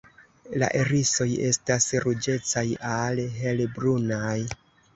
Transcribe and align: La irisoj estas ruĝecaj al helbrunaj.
La 0.61 0.69
irisoj 0.79 1.27
estas 1.49 1.87
ruĝecaj 2.07 2.65
al 2.95 3.25
helbrunaj. 3.39 4.37